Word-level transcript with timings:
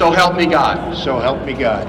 So 0.00 0.10
help 0.10 0.34
me 0.34 0.46
God. 0.46 0.96
So 0.96 1.20
help 1.20 1.44
me 1.44 1.52
God. 1.52 1.86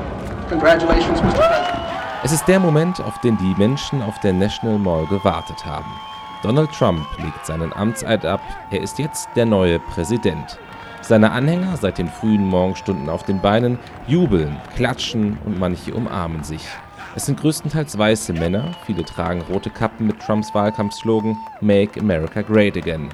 Congratulations, 0.49 1.21
Mr. 1.21 1.31
President. 1.31 1.81
Es 2.25 2.33
ist 2.33 2.45
der 2.45 2.59
Moment, 2.59 2.99
auf 2.99 3.17
den 3.21 3.37
die 3.37 3.55
Menschen 3.57 4.01
auf 4.01 4.19
der 4.19 4.33
National 4.33 4.77
Mall 4.77 5.05
gewartet 5.05 5.65
haben. 5.65 5.89
Donald 6.43 6.69
Trump 6.73 7.07
legt 7.19 7.45
seinen 7.45 7.71
Amtseid 7.71 8.25
ab. 8.25 8.41
Er 8.69 8.81
ist 8.81 8.99
jetzt 8.99 9.29
der 9.37 9.45
neue 9.45 9.79
Präsident. 9.79 10.59
Seine 11.01 11.31
Anhänger 11.31 11.77
seit 11.77 11.99
den 11.99 12.09
frühen 12.09 12.45
Morgenstunden 12.45 13.07
auf 13.07 13.23
den 13.23 13.39
Beinen 13.39 13.79
jubeln, 14.07 14.59
klatschen 14.75 15.37
und 15.45 15.57
manche 15.57 15.93
umarmen 15.93 16.43
sich. 16.43 16.67
Es 17.15 17.27
sind 17.27 17.39
größtenteils 17.39 17.97
weiße 17.97 18.33
Männer, 18.33 18.73
viele 18.85 19.05
tragen 19.05 19.41
rote 19.49 19.69
Kappen 19.69 20.07
mit 20.07 20.19
Trumps 20.19 20.53
Wahlkampfslogan 20.53 21.37
Make 21.61 21.97
America 22.01 22.41
Great 22.41 22.75
Again. 22.75 23.07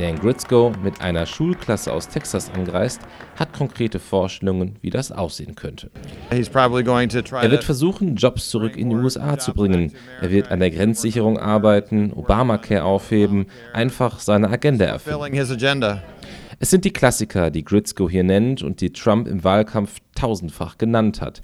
Dan 0.00 0.18
Gritzko, 0.18 0.72
mit 0.82 1.02
einer 1.02 1.26
Schulklasse 1.26 1.92
aus 1.92 2.08
Texas 2.08 2.50
angereist, 2.54 3.02
hat 3.36 3.52
konkrete 3.52 3.98
Vorstellungen, 3.98 4.76
wie 4.80 4.88
das 4.88 5.12
aussehen 5.12 5.54
könnte. 5.54 5.90
Er 6.30 7.50
wird 7.50 7.64
versuchen, 7.64 8.16
Jobs 8.16 8.48
zurück 8.48 8.78
in 8.78 8.88
die 8.88 8.96
USA 8.96 9.38
zu 9.38 9.52
bringen. 9.52 9.92
Er 10.22 10.30
wird 10.30 10.50
an 10.50 10.60
der 10.60 10.70
Grenzsicherung 10.70 11.38
arbeiten, 11.38 12.14
Obamacare 12.14 12.82
aufheben, 12.82 13.46
einfach 13.74 14.20
seine 14.20 14.48
Agenda 14.48 14.86
erfüllen. 14.86 15.34
Es 16.58 16.70
sind 16.70 16.86
die 16.86 16.92
Klassiker, 16.92 17.50
die 17.50 17.64
Gritzko 17.64 18.08
hier 18.08 18.24
nennt 18.24 18.62
und 18.62 18.80
die 18.80 18.94
Trump 18.94 19.28
im 19.28 19.44
Wahlkampf 19.44 19.98
tausendfach 20.14 20.78
genannt 20.78 21.20
hat. 21.20 21.42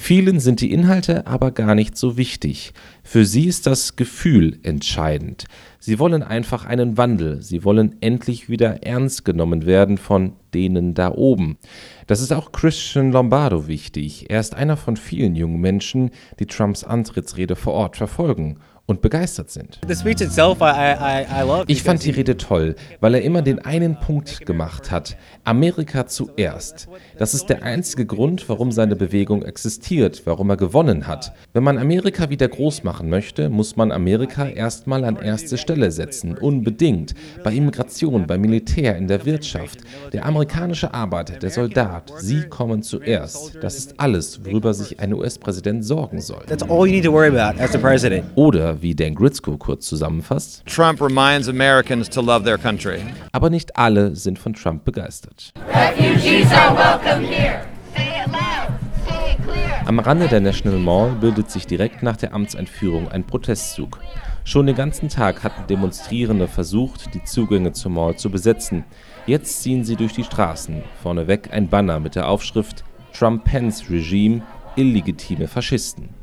Vielen 0.00 0.38
sind 0.38 0.60
die 0.60 0.70
Inhalte 0.70 1.26
aber 1.26 1.50
gar 1.50 1.74
nicht 1.74 1.96
so 1.98 2.16
wichtig. 2.16 2.72
Für 3.02 3.24
sie 3.24 3.46
ist 3.46 3.66
das 3.66 3.96
Gefühl 3.96 4.60
entscheidend. 4.62 5.46
Sie 5.80 5.98
wollen 5.98 6.22
einfach 6.22 6.64
einen 6.64 6.96
Wandel. 6.96 7.42
Sie 7.42 7.64
wollen 7.64 7.96
endlich 8.00 8.48
wieder 8.48 8.84
ernst 8.84 9.24
genommen 9.24 9.66
werden 9.66 9.98
von 9.98 10.34
denen 10.54 10.94
da 10.94 11.10
oben. 11.10 11.58
Das 12.06 12.20
ist 12.20 12.32
auch 12.32 12.52
Christian 12.52 13.10
Lombardo 13.10 13.66
wichtig. 13.66 14.30
Er 14.30 14.38
ist 14.38 14.54
einer 14.54 14.76
von 14.76 14.96
vielen 14.96 15.34
jungen 15.34 15.60
Menschen, 15.60 16.10
die 16.38 16.46
Trumps 16.46 16.84
Antrittsrede 16.84 17.56
vor 17.56 17.72
Ort 17.74 17.96
verfolgen 17.96 18.60
und 18.88 19.02
begeistert 19.02 19.50
sind. 19.50 19.78
Ich 21.66 21.82
fand 21.82 22.04
die 22.04 22.10
Rede 22.10 22.36
toll, 22.38 22.74
weil 23.00 23.14
er 23.14 23.22
immer 23.22 23.42
den 23.42 23.58
einen 23.58 24.00
Punkt 24.00 24.46
gemacht 24.46 24.90
hat. 24.90 25.18
Amerika 25.44 26.06
zuerst. 26.06 26.88
Das 27.18 27.34
ist 27.34 27.50
der 27.50 27.62
einzige 27.62 28.06
Grund, 28.06 28.48
warum 28.48 28.72
seine 28.72 28.96
Bewegung 28.96 29.42
existiert, 29.42 30.22
warum 30.24 30.48
er 30.48 30.56
gewonnen 30.56 31.06
hat. 31.06 31.34
Wenn 31.52 31.64
man 31.64 31.76
Amerika 31.76 32.30
wieder 32.30 32.48
groß 32.48 32.82
machen 32.82 33.10
möchte, 33.10 33.50
muss 33.50 33.76
man 33.76 33.92
Amerika 33.92 34.48
erstmal 34.48 35.04
an 35.04 35.16
erste 35.16 35.58
Stelle 35.58 35.90
setzen. 35.90 36.38
Unbedingt. 36.38 37.14
Bei 37.44 37.52
Immigration, 37.52 38.26
beim 38.26 38.40
Militär, 38.40 38.96
in 38.96 39.06
der 39.06 39.26
Wirtschaft. 39.26 39.80
Der 40.14 40.24
amerikanische 40.24 40.94
Arbeiter, 40.94 41.34
der 41.34 41.50
Soldat, 41.50 42.10
sie 42.16 42.48
kommen 42.48 42.82
zuerst. 42.82 43.58
Das 43.60 43.76
ist 43.76 44.00
alles, 44.00 44.46
worüber 44.46 44.72
sich 44.72 44.98
ein 44.98 45.12
US-Präsident 45.12 45.84
sorgen 45.84 46.22
soll. 46.22 46.44
Oder 48.34 48.77
wie 48.80 48.94
Dan 48.94 49.14
Gritzko 49.14 49.56
kurz 49.56 49.86
zusammenfasst. 49.86 50.64
Trump 50.66 51.00
reminds 51.00 51.48
Americans 51.48 52.08
to 52.08 52.20
love 52.20 52.44
their 52.44 52.58
country. 52.58 53.00
Aber 53.32 53.50
nicht 53.50 53.76
alle 53.76 54.14
sind 54.16 54.38
von 54.38 54.54
Trump 54.54 54.84
begeistert. 54.84 55.52
Am 59.86 59.98
Rande 59.98 60.28
der 60.28 60.40
National 60.40 60.78
Mall 60.78 61.12
bildet 61.18 61.50
sich 61.50 61.66
direkt 61.66 62.02
nach 62.02 62.16
der 62.16 62.34
Amtseinführung 62.34 63.08
ein 63.08 63.24
Protestzug. 63.24 63.98
Schon 64.44 64.66
den 64.66 64.76
ganzen 64.76 65.08
Tag 65.08 65.42
hatten 65.44 65.66
Demonstrierende 65.66 66.46
versucht, 66.46 67.14
die 67.14 67.24
Zugänge 67.24 67.72
zur 67.72 67.90
Mall 67.90 68.16
zu 68.16 68.30
besetzen. 68.30 68.84
Jetzt 69.26 69.62
ziehen 69.62 69.84
sie 69.84 69.96
durch 69.96 70.12
die 70.12 70.24
Straßen. 70.24 70.82
Vorneweg 71.02 71.52
ein 71.52 71.68
Banner 71.68 72.00
mit 72.00 72.16
der 72.16 72.28
Aufschrift 72.28 72.84
Trump-Pence 73.12 73.90
Regime, 73.90 74.42
illegitime 74.76 75.48
Faschisten. 75.48 76.17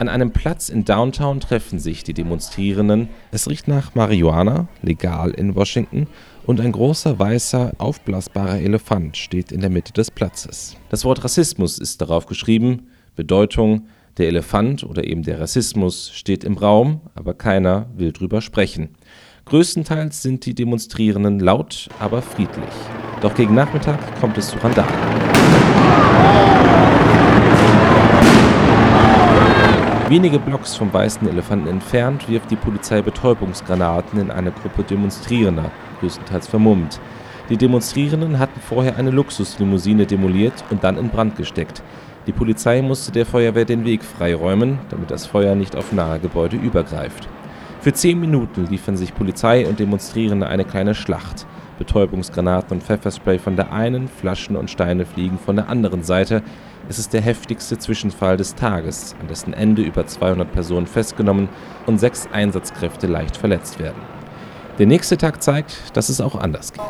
An 0.00 0.08
einem 0.08 0.30
Platz 0.30 0.70
in 0.70 0.86
Downtown 0.86 1.40
treffen 1.40 1.78
sich 1.78 2.04
die 2.04 2.14
Demonstrierenden. 2.14 3.10
Es 3.32 3.50
riecht 3.50 3.68
nach 3.68 3.94
Marihuana, 3.94 4.66
legal 4.80 5.32
in 5.32 5.54
Washington, 5.54 6.06
und 6.46 6.58
ein 6.58 6.72
großer 6.72 7.18
weißer, 7.18 7.74
aufblasbarer 7.76 8.60
Elefant 8.60 9.18
steht 9.18 9.52
in 9.52 9.60
der 9.60 9.68
Mitte 9.68 9.92
des 9.92 10.10
Platzes. 10.10 10.78
Das 10.88 11.04
Wort 11.04 11.22
Rassismus 11.22 11.78
ist 11.78 12.00
darauf 12.00 12.24
geschrieben, 12.24 12.86
Bedeutung 13.14 13.88
der 14.16 14.28
Elefant 14.28 14.84
oder 14.84 15.04
eben 15.04 15.22
der 15.22 15.38
Rassismus 15.38 16.10
steht 16.14 16.44
im 16.44 16.56
Raum, 16.56 17.02
aber 17.14 17.34
keiner 17.34 17.90
will 17.94 18.12
drüber 18.12 18.40
sprechen. 18.40 18.96
Größtenteils 19.44 20.22
sind 20.22 20.46
die 20.46 20.54
Demonstrierenden 20.54 21.40
laut, 21.40 21.90
aber 21.98 22.22
friedlich. 22.22 22.72
Doch 23.20 23.34
gegen 23.34 23.54
Nachmittag 23.54 23.98
kommt 24.18 24.38
es 24.38 24.48
zu 24.48 24.56
Randalen. 24.56 26.59
Wenige 30.10 30.40
Blocks 30.40 30.74
vom 30.74 30.92
Weißen 30.92 31.28
Elefanten 31.28 31.68
entfernt 31.68 32.28
wirft 32.28 32.50
die 32.50 32.56
Polizei 32.56 33.00
Betäubungsgranaten 33.00 34.18
in 34.18 34.32
eine 34.32 34.50
Gruppe 34.50 34.82
Demonstrierender, 34.82 35.70
größtenteils 36.00 36.48
vermummt. 36.48 37.00
Die 37.48 37.56
Demonstrierenden 37.56 38.40
hatten 38.40 38.58
vorher 38.58 38.96
eine 38.96 39.12
Luxuslimousine 39.12 40.06
demoliert 40.06 40.64
und 40.70 40.82
dann 40.82 40.98
in 40.98 41.10
Brand 41.10 41.36
gesteckt. 41.36 41.84
Die 42.26 42.32
Polizei 42.32 42.82
musste 42.82 43.12
der 43.12 43.24
Feuerwehr 43.24 43.64
den 43.64 43.84
Weg 43.84 44.02
freiräumen, 44.02 44.80
damit 44.88 45.12
das 45.12 45.26
Feuer 45.26 45.54
nicht 45.54 45.76
auf 45.76 45.92
nahe 45.92 46.18
Gebäude 46.18 46.56
übergreift. 46.56 47.28
Für 47.80 47.92
zehn 47.92 48.18
Minuten 48.18 48.66
liefern 48.66 48.96
sich 48.96 49.14
Polizei 49.14 49.64
und 49.64 49.78
Demonstrierende 49.78 50.48
eine 50.48 50.64
kleine 50.64 50.96
Schlacht. 50.96 51.46
Betäubungsgranaten 51.80 52.76
und 52.76 52.84
Pfefferspray 52.84 53.38
von 53.38 53.56
der 53.56 53.72
einen, 53.72 54.06
Flaschen 54.06 54.54
und 54.54 54.70
Steine 54.70 55.06
fliegen 55.06 55.38
von 55.38 55.56
der 55.56 55.70
anderen 55.70 56.04
Seite. 56.04 56.42
Es 56.88 56.98
ist 56.98 57.14
der 57.14 57.22
heftigste 57.22 57.78
Zwischenfall 57.78 58.36
des 58.36 58.54
Tages, 58.54 59.16
an 59.18 59.28
dessen 59.28 59.54
Ende 59.54 59.82
über 59.82 60.06
200 60.06 60.52
Personen 60.52 60.86
festgenommen 60.86 61.48
und 61.86 61.98
sechs 61.98 62.28
Einsatzkräfte 62.32 63.06
leicht 63.06 63.36
verletzt 63.36 63.80
werden. 63.80 64.00
Der 64.78 64.86
nächste 64.86 65.16
Tag 65.16 65.42
zeigt, 65.42 65.96
dass 65.96 66.10
es 66.10 66.20
auch 66.20 66.36
anders 66.36 66.72
geht. 66.72 66.82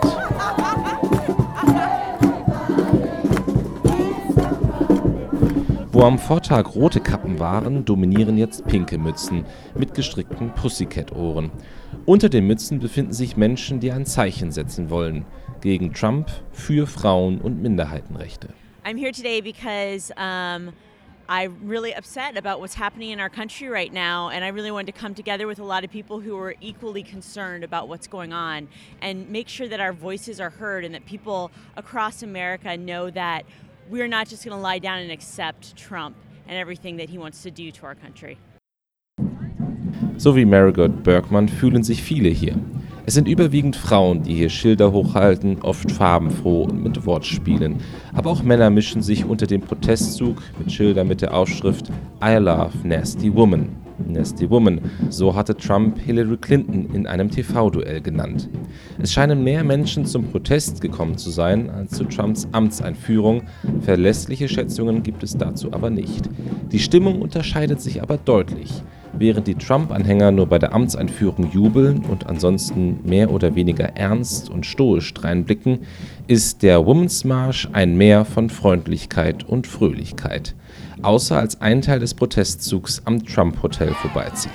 Wo 6.00 6.06
am 6.06 6.19
Vortag 6.19 6.75
rote 6.75 6.99
Kappen 6.99 7.38
waren, 7.38 7.84
dominieren 7.84 8.38
jetzt 8.38 8.66
pinke 8.66 8.97
Mützen 8.97 9.44
mit 9.75 9.93
gestrickten 9.93 10.50
Pussycat-Ohren. 10.55 11.50
Unter 12.06 12.31
den 12.31 12.47
Mützen 12.47 12.78
befinden 12.78 13.12
sich 13.12 13.37
Menschen, 13.37 13.81
die 13.81 13.93
ein 13.93 14.06
Zeichen 14.06 14.50
setzen 14.50 14.88
wollen 14.88 15.27
gegen 15.61 15.93
Trump, 15.93 16.31
für 16.53 16.87
Frauen 16.87 17.43
und 17.43 17.61
Minderheitenrechte. 17.61 18.49
I'm 18.83 18.97
here 18.97 19.12
today 19.12 19.43
because 19.43 20.11
um, 20.16 20.72
I'm 21.28 21.69
really 21.69 21.94
upset 21.94 22.38
about 22.38 22.62
what's 22.62 22.78
happening 22.78 23.11
in 23.11 23.21
our 23.21 23.28
country 23.28 23.69
right 23.69 23.93
now, 23.93 24.31
and 24.31 24.43
I 24.43 24.49
really 24.49 24.71
wanted 24.71 24.94
to 24.94 24.99
come 24.99 25.15
together 25.15 25.47
with 25.47 25.59
a 25.59 25.65
lot 25.65 25.84
of 25.84 25.91
people 25.91 26.19
who 26.19 26.34
are 26.38 26.55
equally 26.62 27.03
concerned 27.03 27.62
about 27.62 27.88
what's 27.88 28.09
going 28.09 28.32
on 28.32 28.69
and 29.03 29.28
make 29.28 29.50
sure 29.50 29.69
that 29.69 29.81
our 29.81 29.93
voices 29.93 30.41
are 30.41 30.49
heard 30.49 30.82
and 30.87 30.94
that 30.94 31.05
people 31.05 31.50
across 31.77 32.22
America 32.22 32.75
know 32.78 33.11
that 33.11 33.44
we're 33.91 34.09
not 34.09 34.28
just 34.28 34.45
going 34.45 34.56
to 34.56 34.62
lie 34.62 34.78
down 34.78 34.99
and 34.99 35.11
accept 35.11 35.77
Trump 35.77 36.17
and 36.47 36.56
everything 36.56 36.97
that 36.99 37.11
he 37.11 37.19
wants 37.19 37.43
to 37.43 37.51
do 37.51 37.71
to 37.73 37.87
our 37.87 37.95
country. 37.95 38.39
So 40.17 40.37
wie 40.37 40.45
Marigold 40.45 41.03
Bergmann 41.03 41.49
fühlen 41.49 41.83
sich 41.83 42.03
viele 42.03 42.29
hier. 42.29 42.55
Es 43.06 43.15
sind 43.15 43.27
überwiegend 43.27 43.75
Frauen, 43.75 44.23
die 44.23 44.34
hier 44.34 44.50
Schilder 44.50 44.93
hochhalten, 44.93 45.62
oft 45.62 45.91
farbenfroh 45.91 46.65
und 46.65 46.83
mit 46.83 47.06
Wortspielen. 47.06 47.79
Aber 48.15 48.31
auch 48.31 48.43
Männer 48.43 48.71
mischen 48.71 49.03
sich 49.03 49.25
unter 49.25 49.47
dem 49.47 49.62
Protestzug 49.62 50.43
mit 50.59 50.71
Schildern 50.71 51.09
mit 51.09 51.23
der 51.23 51.34
Aufschrift 51.34 51.91
I 52.23 52.34
love 52.34 52.73
Nasty 52.84 53.34
Woman. 53.34 53.80
Nasty 54.06 54.49
Woman, 54.49 54.81
so 55.09 55.34
hatte 55.34 55.56
Trump 55.56 55.99
Hillary 55.99 56.37
Clinton 56.37 56.88
in 56.94 57.06
einem 57.06 57.31
TV-Duell 57.31 58.00
genannt. 58.00 58.49
Es 58.99 59.12
scheinen 59.12 59.44
mehr 59.44 59.65
Menschen 59.65 60.06
zum 60.06 60.25
Protest 60.25 60.81
gekommen 60.81 61.16
zu 61.16 61.31
sein 61.31 61.71
als 61.71 61.93
zu 61.93 62.05
Trumps 62.05 62.49
Amtseinführung. 62.53 63.43
Verlässliche 63.81 64.49
Schätzungen 64.49 65.02
gibt 65.02 65.23
es 65.23 65.37
dazu 65.37 65.73
aber 65.73 65.91
nicht. 65.91 66.29
Die 66.73 66.79
Stimmung 66.79 67.23
unterscheidet 67.23 67.81
sich 67.81 68.02
aber 68.02 68.17
deutlich. 68.17 68.82
Während 69.20 69.46
die 69.46 69.55
Trump-Anhänger 69.55 70.32
nur 70.32 70.46
bei 70.46 70.58
der 70.58 70.72
Amtseinführung 70.72 71.50
jubeln 71.52 72.06
und 72.06 72.26
ansonsten 72.26 73.00
mehr 73.05 73.31
oder 73.31 73.55
weniger 73.55 73.94
ernst 73.94 74.49
und 74.49 74.64
stoisch 74.64 75.12
dreinblicken, 75.12 75.81
ist 76.26 76.62
der 76.62 76.87
Women's 76.87 77.25
March 77.25 77.69
ein 77.75 77.99
Meer 77.99 78.25
von 78.25 78.49
Freundlichkeit 78.49 79.46
und 79.46 79.67
Fröhlichkeit, 79.67 80.55
außer 81.02 81.37
als 81.37 81.61
ein 81.61 81.82
Teil 81.82 81.99
des 81.99 82.14
Protestzugs 82.14 83.02
am 83.05 83.22
Trump-Hotel 83.22 83.93
vorbeizieht. 83.93 84.52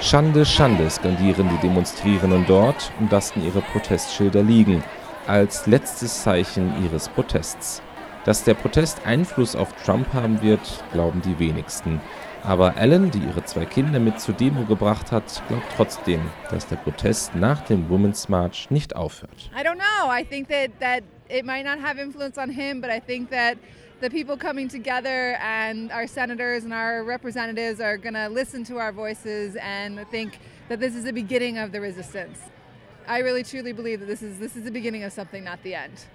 Schande, 0.00 0.46
Schande 0.46 0.88
skandieren 0.88 1.48
die 1.48 1.66
Demonstrierenden 1.66 2.44
dort 2.46 2.92
und 3.00 3.10
lassen 3.10 3.44
ihre 3.44 3.60
Protestschilder 3.60 4.44
liegen, 4.44 4.84
als 5.26 5.66
letztes 5.66 6.22
Zeichen 6.22 6.72
ihres 6.84 7.08
Protests. 7.08 7.82
Dass 8.24 8.44
der 8.44 8.54
Protest 8.54 9.04
Einfluss 9.04 9.56
auf 9.56 9.72
Trump 9.84 10.12
haben 10.14 10.42
wird, 10.42 10.60
glauben 10.92 11.22
die 11.22 11.38
wenigsten. 11.40 12.00
Aber 12.44 12.76
Ellen, 12.76 13.10
die 13.10 13.18
ihre 13.18 13.44
zwei 13.44 13.64
Kinder 13.64 13.98
mit 13.98 14.20
zur 14.20 14.34
Demo 14.34 14.64
gebracht 14.64 15.10
hat, 15.10 15.42
glaubt 15.48 15.66
trotzdem, 15.76 16.20
dass 16.50 16.66
der 16.68 16.76
Protest 16.76 17.34
nach 17.34 17.62
dem 17.62 17.88
Women's 17.88 18.28
March 18.28 18.70
nicht 18.70 18.94
aufhört. 18.94 19.50
I 19.56 19.64
don't 19.64 19.76
know. 19.76 20.08
I 20.08 20.24
think 20.24 20.48
that 20.48 20.70
that 20.80 21.02
it 21.28 21.44
might 21.44 21.64
not 21.64 21.80
have 21.80 22.00
influence 22.00 22.38
on 22.38 22.48
him, 22.50 22.80
but 22.80 22.90
I 22.90 23.00
think 23.00 23.30
that 23.30 23.58
the 24.00 24.10
people 24.10 24.36
coming 24.36 24.68
together 24.68 25.36
and 25.40 25.90
our 25.92 26.06
senators 26.06 26.64
and 26.64 26.72
our 26.72 27.04
representatives 27.04 27.80
are 27.80 27.96
going 27.96 28.14
to 28.14 28.28
listen 28.28 28.64
to 28.64 28.78
our 28.78 28.92
voices 28.92 29.56
and 29.56 30.00
think 30.10 30.38
that 30.68 30.78
this 30.78 30.94
is 30.94 31.04
the 31.04 31.12
beginning 31.12 31.58
of 31.58 31.72
the 31.72 31.80
resistance. 31.80 32.38
I 33.08 33.18
really 33.18 33.42
truly 33.42 33.72
believe 33.72 33.98
that 34.00 34.06
this 34.06 34.22
is 34.22 34.38
this 34.38 34.56
is 34.56 34.62
the 34.62 34.70
beginning 34.70 35.02
of 35.04 35.12
something, 35.12 35.42
not 35.42 35.62
the 35.62 35.74
end. 35.74 36.06